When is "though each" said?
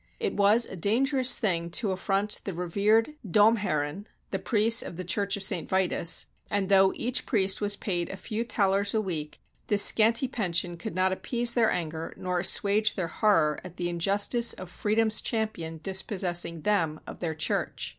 6.69-7.27